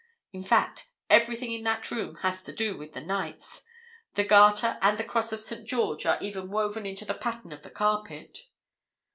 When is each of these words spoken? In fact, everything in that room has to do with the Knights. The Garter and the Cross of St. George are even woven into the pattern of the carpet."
In 0.33 0.41
fact, 0.41 0.89
everything 1.11 1.51
in 1.53 1.61
that 1.65 1.91
room 1.91 2.15
has 2.23 2.41
to 2.45 2.51
do 2.51 2.75
with 2.75 2.93
the 2.93 3.01
Knights. 3.01 3.61
The 4.15 4.23
Garter 4.23 4.79
and 4.81 4.97
the 4.97 5.03
Cross 5.03 5.31
of 5.31 5.41
St. 5.41 5.63
George 5.63 6.07
are 6.07 6.19
even 6.19 6.49
woven 6.49 6.87
into 6.87 7.05
the 7.05 7.13
pattern 7.13 7.51
of 7.51 7.61
the 7.61 7.69
carpet." 7.69 8.39